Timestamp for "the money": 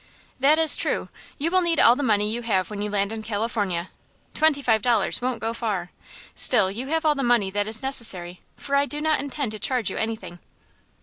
1.95-2.27, 7.13-7.51